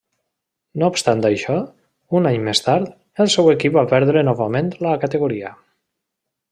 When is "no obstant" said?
0.83-1.19